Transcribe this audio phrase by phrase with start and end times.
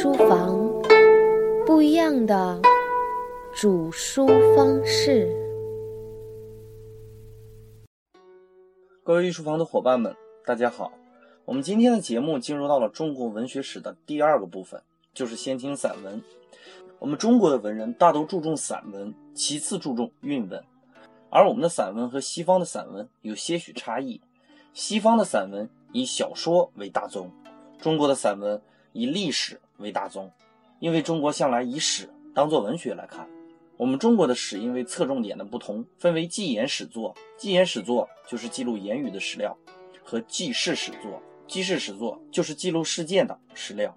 [0.00, 0.56] 书房，
[1.66, 2.62] 不一样的
[3.52, 5.28] 煮书方式。
[9.02, 10.14] 各位御书房的伙伴们，
[10.46, 10.92] 大家好。
[11.44, 14.80] 我们今天的节目进入到了中国文学史的第二个部分，
[15.12, 16.22] 就是先秦散文。
[17.00, 20.62] 我们中国的文人大都注重散文，其次注重韵文。
[21.28, 24.20] 而我们的散文和西方的散文有些许差异。
[24.72, 27.32] 西方的散文以小说为大宗，
[27.80, 28.62] 中国的散文。
[28.94, 30.30] 以历史为大宗，
[30.78, 33.28] 因为中国向来以史当做文学来看。
[33.76, 37.14] 我们中国的史因为侧重点的不同，分为记言史作。
[37.36, 39.56] 记言史作就是记录言语的史料，
[40.02, 41.22] 和记事史作。
[41.46, 43.96] 记事史作就是记录事件的史料。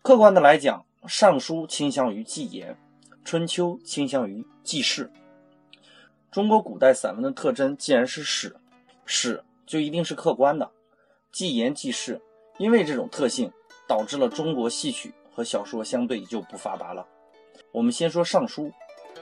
[0.00, 2.78] 客观的来讲，《尚书》倾向于记言，
[3.24, 5.10] 《春秋》倾向于记事。
[6.30, 8.56] 中国古代散文的特征既然是史，
[9.04, 10.70] 史就一定是客观的，
[11.32, 12.20] 记言记事。
[12.58, 13.50] 因为这种特性。
[13.86, 17.06] 导致了中国戏曲和小说相对就不发达了。
[17.72, 18.64] 我们先说《尚书》，《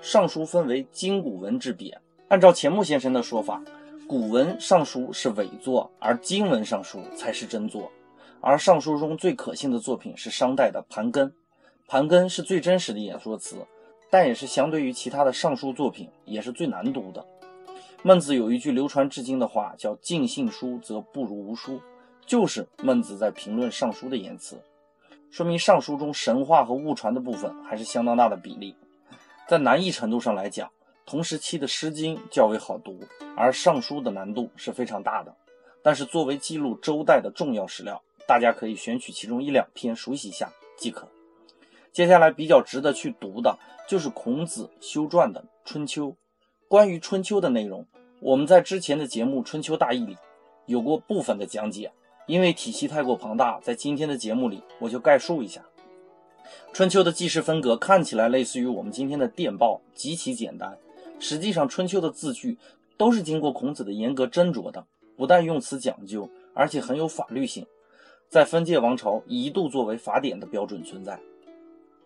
[0.00, 1.98] 尚书》分为今古文之别。
[2.28, 3.62] 按照钱穆先生的说法，
[4.06, 7.90] 古文《尚书》是伪作，而今文《尚书》才是真作。
[8.40, 11.22] 而《尚书》中最可信的作品是商代的《盘庚》，
[11.86, 13.56] 《盘庚》是最真实的演说词，
[14.08, 17.24] 但也是相对于其他的尚书作品也是最难读的。
[18.02, 21.80] 孟子有一句流传至今的话，叫“尽信书则不如无书”。
[22.30, 24.56] 就是孟子在评论《尚书》的言辞，
[25.32, 28.76] 说明《尚书》中神话和误传的部分还是相当大的比例。
[29.48, 30.70] 在难易程度上来讲，
[31.04, 33.00] 同时期的《诗经》较为好读，
[33.36, 35.34] 而《尚书》的难度是非常大的。
[35.82, 41.08] 但是作为记录周代的重要史料，大家可以选取其中一两篇熟悉一下即可。
[41.90, 43.58] 接下来比较值得去读的
[43.88, 46.06] 就是孔子修撰的《春秋》。
[46.68, 47.84] 关于《春秋》的内容，
[48.20, 50.16] 我们在之前的节目《春秋大义》里
[50.66, 51.90] 有过部分的讲解。
[52.30, 55.64] 因为体系太过庞大，在今天的节目里，我就概述一下
[56.72, 57.76] 春秋的记事风格。
[57.76, 60.78] 看起来类似于我们今天的电报，极其简单。
[61.18, 62.56] 实际上，春秋的字句
[62.96, 64.86] 都是经过孔子的严格斟酌的，
[65.16, 67.66] 不但用词讲究，而且很有法律性，
[68.28, 71.18] 在封建王朝一度作为法典的标准存在。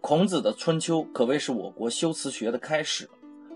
[0.00, 3.10] 孔子的春秋可谓是我国修辞学的开始。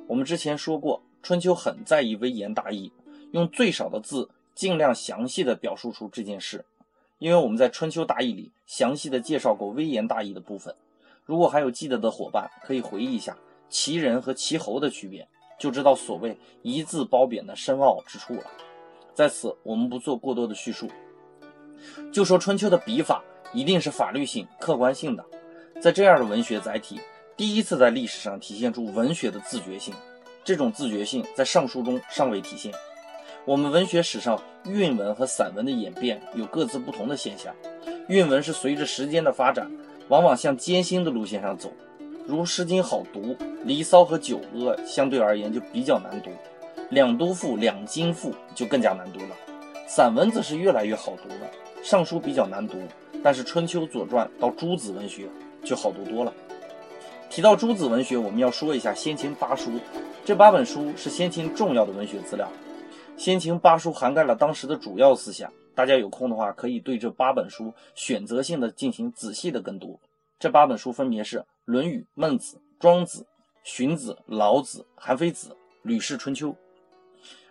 [0.07, 2.93] 我们之前说过，春秋很在意微言大义，
[3.31, 4.29] 用最少的字。
[4.59, 6.65] 尽量详细的表述出这件事，
[7.19, 10.75] 因为我们在《春秋大义》里详细的介绍过微言大义的部分。
[11.25, 13.39] 如果还有记得的伙伴，可以回忆一下
[13.69, 15.29] 齐人和齐侯的区别，
[15.61, 18.51] 就知道所谓一字褒贬的深奥之处了。
[19.15, 20.89] 在此，我们不做过多的叙述，
[22.13, 25.25] 就说春秋的笔法一定是法律性、客观性的。
[25.81, 27.01] 在这样的文学载体，
[27.37, 29.95] 第一次在历史上体现出文学的自觉性，
[30.43, 32.75] 这种自觉性在尚书中尚未体现。
[33.49, 37.51] 我们文学史上韵文和散文的演变有各自不同的现象。
[38.09, 39.67] 韵文是随着时间的发展，
[40.09, 41.73] 往往向艰辛的路线上走，
[42.27, 43.21] 如《诗经》好读，
[43.65, 46.29] 《离骚》和《九阿》相对而言就比较难读，
[46.91, 49.35] 《两都赋》《两京赋》就更加难读了。
[49.87, 51.47] 散文则是越来越好读了，
[51.83, 52.77] 《尚书》比较难读，
[53.25, 55.25] 但是《春秋》《左传》到诸子文学
[55.65, 56.31] 就好读多了。
[57.31, 59.71] 提到诸子文学，我们要说一下先秦八书，
[60.23, 62.47] 这八本书是先秦重要的文学资料。
[63.19, 69.99] 先秦八书涵盖了当时的主要思想，大家有空的话可以对这八本书选择性的进行仔细的跟读。
[70.39, 73.23] 这八本书分别是《论语》《孟子》《庄子》
[73.65, 75.49] 《荀子》《老子》《韩非子》
[75.83, 76.51] 《吕氏春秋》。《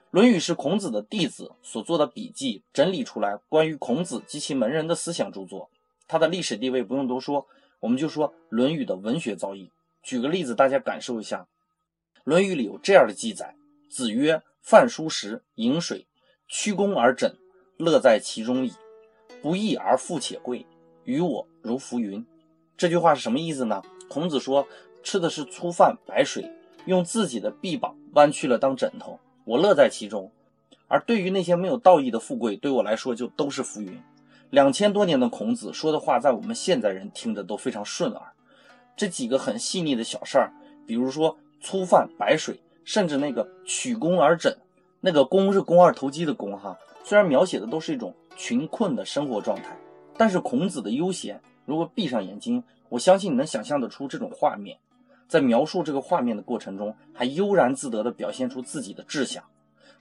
[0.09, 5.69] 论语》是孔子的弟子所做的笔记，整理出来关于孔子及其门人的思想著作。
[6.07, 7.45] 它的历史地位不用多说，
[7.81, 9.69] 我们就说《论语》的文学造诣。
[10.01, 11.41] 举个例子，大家感受一下，
[12.23, 13.53] 《论语》里有这样的记载：
[13.89, 14.41] 子曰。
[14.69, 16.07] 饭疏食，饮水，
[16.49, 17.37] 曲肱而枕，
[17.77, 18.73] 乐在其中矣。
[19.41, 20.65] 不义而富且贵，
[21.05, 22.25] 于我如浮云。
[22.75, 23.81] 这句话是什么意思呢？
[24.09, 24.67] 孔子说，
[25.01, 26.51] 吃的是粗饭白水，
[26.85, 30.29] 用自己的臂膀弯曲了当枕头，我乐在其中。
[30.89, 33.97] 而对于那些没有道义的富贵，对我来说就都是浮云。
[34.49, 38.33] 两千多年的孔子说的话，在我们现在人听着都非常顺耳。
[38.97, 40.51] 这几个很细腻的小事儿，
[40.85, 42.59] 比如说粗饭白水。
[42.87, 44.57] 甚至那个曲肱而枕，
[45.01, 46.79] 那个肱是肱二头肌的肱哈。
[47.03, 49.77] 虽然描写的都是一种穷困的生活状态，
[50.17, 54.77] 但是孔子的悠闲，如果闭上眼睛，我相信你能想象得出这种画面。
[55.27, 59.43] 在描述这个画面的过程中，还悠然自得地表现出自己的志向。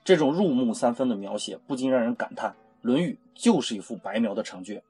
[0.05, 2.51] 这种入木三分的描写，不禁让人感叹：
[2.81, 4.81] 《论语》就是一幅白描的长卷。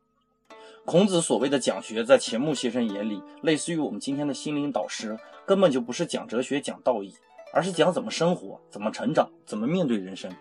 [0.86, 5.18] 孔子所谓的讲学，在钱穆先生眼里，类似于我们今天的心灵导师，
[5.48, 7.12] 根本就不是讲哲学、讲道义。
[7.58, 10.32] 而是讲怎么生活、怎么成长、怎么面对人生。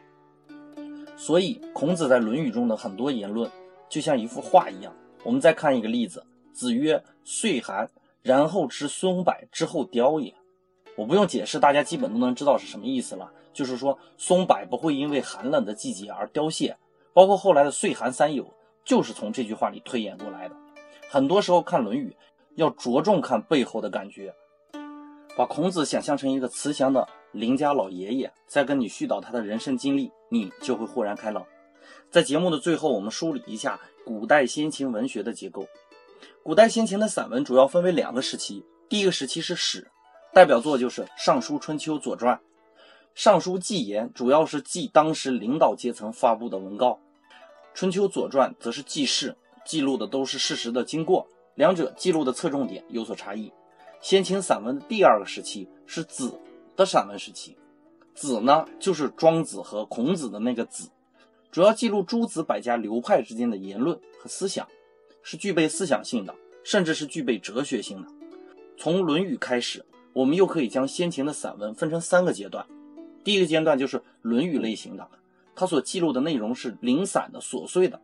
[1.17, 3.51] 所以，孔子在《论语》中的很多言论，
[3.89, 4.95] 就像一幅画一样。
[5.25, 6.23] 我们再看一个例子：
[6.53, 7.89] 子曰：“岁寒，
[8.21, 10.35] 然后知松柏之后凋也。
[10.95, 13.33] 我不用解释，大家基本都能知道是什么意思了。
[13.55, 16.77] 就是说，松柏不会因为寒冷的季节而凋谢，
[17.15, 18.53] 包括后来的岁寒三友，
[18.85, 20.57] 就是从这句话里推演过来的。
[21.09, 22.15] 很多时候看《论语》，
[22.57, 24.35] 要着重看背后的感觉。
[25.37, 31.45] 把孔子想象成一个慈祥的邻家老爷爷，再跟你絮叨他的人生经历，你就会豁然开朗。
[32.11, 35.69] 在节目的最后，我们梳理一下古代先秦文学的结构。
[36.43, 39.91] 古代先秦的散文主要分为两个时期，第一个时期是史，
[40.33, 42.35] 代表作就是《尚书》《春秋》《左传》。
[43.15, 46.93] 《尚书》纪言，主要是记当时领导阶层发布的文告；
[47.75, 49.37] 《春秋》《左传》则是记事，
[49.67, 53.53] 记录的都是事实的经过，两者记录的侧重点有所差异。
[54.01, 56.39] 先秦散文的第二个时期是子
[56.77, 57.57] 的散文时期，
[58.15, 60.89] 子呢就是庄子和孔子的那个子，
[61.51, 64.67] 主要记录诸子百家流派之间的言论和思想，
[65.23, 68.09] 是具备思想性的，甚至是具备哲学性的。
[68.77, 72.65] 从《论语》开始，我们又可以将先秦的散文分成三个阶段。
[73.25, 75.09] 第一个阶段就是《论语》类型的，
[75.57, 78.01] 它所记录的内容是零散的、琐碎的，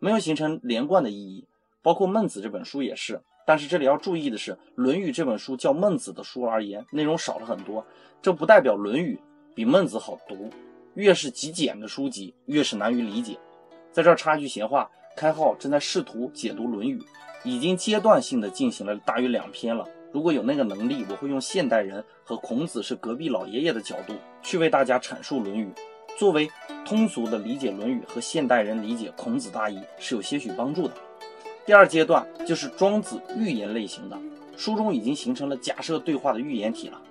[0.00, 1.46] 没有形成连贯的意义，
[1.80, 3.22] 包括《孟子》这本书也是。
[3.46, 7.86] 但是这里要注意的是，《论语》这本书较孟子的书而言，内容少了很多。
[8.20, 9.14] 这不代表《论语》
[9.54, 10.50] 比孟子好读，
[10.94, 13.38] 越是极简的书籍，越是难于理解。
[13.92, 16.98] 在这儿插一句闲话：开号正在试图解读《论语》，
[17.44, 19.86] 已经阶段性的进行了大约两篇了。
[20.12, 25.66] 如果有那个能力，我会用现代人和孔子是隔壁老爷爷的角度去为大家阐述《论语》，
[26.18, 26.50] 作为
[26.84, 30.94] 通俗的理解《论语》和现代人理解孔子大义是有些许帮助的。
[31.66, 34.16] 第二阶段就是庄子寓言类型的
[34.56, 37.02] 书中已经形成了假设对话的寓言体了。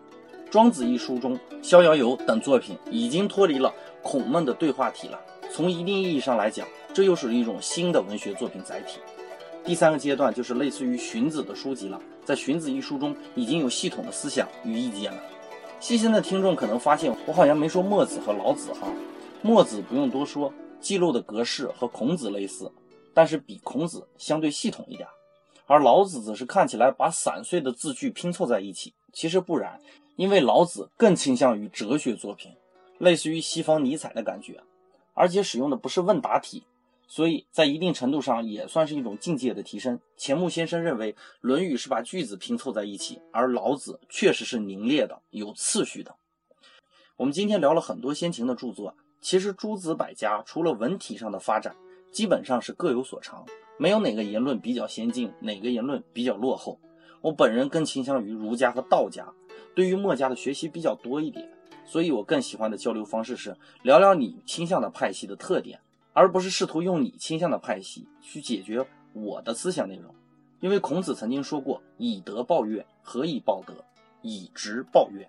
[0.49, 5.19] 庄子一书中，《逍遥游》等作品已经脱离了孔孟的对话体了。
[5.51, 8.99] 从一定意义上来讲，这又是一种新的文学作品载体。
[9.65, 11.99] 第三个阶段就是类似于荀子的书籍了。
[12.23, 15.21] 在《荀子》一书中，已经有系统的思想与意见了。
[15.81, 18.87] 细心的听众可能发现，我好像没说墨子和老子哈。
[19.41, 22.71] 墨子不用多说，记录的格式和孔子类似。
[23.15, 25.07] 但是比孔子相对系统一点，
[25.65, 28.93] 而老子则是看起来把散碎的字句拼凑在一起。
[29.13, 29.79] 其实不然，
[30.17, 32.51] 因为老子更倾向于哲学作品，
[32.97, 34.61] 类似于西方尼采的感觉，
[35.13, 36.65] 而且使用的不是问答题，
[37.07, 39.97] 所以在一定程度上也算是一种境界的提升。
[40.17, 46.15] 钱穆先生认为，《论语》是把句子拼凑在一起，而老子确实是凝练的、有次序的。
[47.15, 51.73] 我们今天聊了很多先秦的著作，其实诸子百家除了文体上的发展。
[52.15, 53.45] 基本上是各有所长，
[53.77, 56.79] 没有哪个言论比较先进，哪个言论比较落后。
[57.19, 59.27] 我本人更倾向于儒家和道家，
[59.75, 61.45] 对于墨家的学习比较多一点，
[61.83, 65.81] 所以我更喜欢的交流方式是聊聊你倾向的派系的特点，
[66.13, 70.15] 而不是试图用你倾向的派系去解决我的思想内容。
[70.61, 73.73] 因为孔子曾经说过：“以德报怨，何以报德？
[74.21, 75.27] 以直报怨。”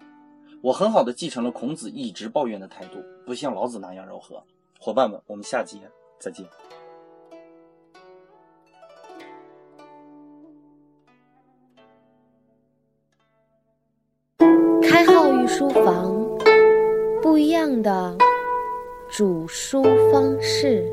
[0.62, 4.40] 我很好的继承了孔子以直报怨的态度，不像老子那样柔和。
[4.78, 5.78] 伙伴们，我们下节
[6.18, 6.46] 再见。
[14.82, 16.14] 开号御书房，
[17.20, 18.16] 不一样的
[19.10, 20.90] 煮书方式。